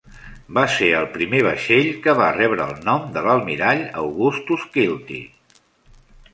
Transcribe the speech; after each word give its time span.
Va 0.57 0.61
ser 0.75 0.87
el 0.99 1.05
primer 1.17 1.41
vaixell 1.47 1.91
que 2.07 2.15
va 2.21 2.31
rebre 2.39 2.67
el 2.67 2.73
nom 2.89 3.05
de 3.19 3.25
l'almirall 3.29 3.87
Augustus 4.07 4.67
Kilty. 4.79 5.23